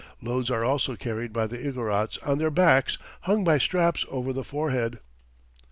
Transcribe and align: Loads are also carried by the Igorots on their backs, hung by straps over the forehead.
Loads 0.19 0.49
are 0.49 0.65
also 0.65 0.95
carried 0.95 1.31
by 1.31 1.45
the 1.45 1.57
Igorots 1.59 2.17
on 2.27 2.39
their 2.39 2.49
backs, 2.49 2.97
hung 3.29 3.43
by 3.43 3.59
straps 3.59 4.03
over 4.09 4.33
the 4.33 4.43
forehead. 4.43 4.97